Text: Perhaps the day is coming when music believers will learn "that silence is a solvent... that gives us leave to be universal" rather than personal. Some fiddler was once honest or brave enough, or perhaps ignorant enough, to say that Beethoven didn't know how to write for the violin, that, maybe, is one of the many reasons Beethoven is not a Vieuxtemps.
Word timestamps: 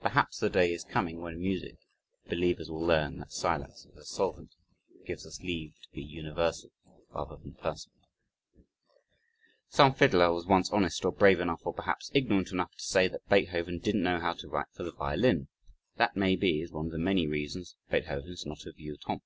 Perhaps 0.00 0.38
the 0.38 0.48
day 0.48 0.72
is 0.72 0.82
coming 0.82 1.20
when 1.20 1.38
music 1.38 1.76
believers 2.30 2.70
will 2.70 2.80
learn 2.80 3.18
"that 3.18 3.30
silence 3.30 3.84
is 3.84 3.94
a 3.98 4.02
solvent... 4.06 4.54
that 4.88 5.04
gives 5.04 5.26
us 5.26 5.42
leave 5.42 5.74
to 5.82 5.90
be 5.92 6.02
universal" 6.02 6.70
rather 7.10 7.36
than 7.36 7.52
personal. 7.52 7.98
Some 9.68 9.92
fiddler 9.92 10.32
was 10.32 10.46
once 10.46 10.70
honest 10.70 11.04
or 11.04 11.12
brave 11.12 11.38
enough, 11.38 11.66
or 11.66 11.74
perhaps 11.74 12.10
ignorant 12.14 12.50
enough, 12.50 12.74
to 12.74 12.82
say 12.82 13.08
that 13.08 13.28
Beethoven 13.28 13.78
didn't 13.78 14.02
know 14.04 14.20
how 14.20 14.32
to 14.32 14.48
write 14.48 14.70
for 14.72 14.84
the 14.84 14.92
violin, 14.92 15.48
that, 15.98 16.16
maybe, 16.16 16.62
is 16.62 16.72
one 16.72 16.86
of 16.86 16.92
the 16.92 16.96
many 16.98 17.26
reasons 17.26 17.76
Beethoven 17.90 18.30
is 18.30 18.46
not 18.46 18.64
a 18.64 18.72
Vieuxtemps. 18.72 19.20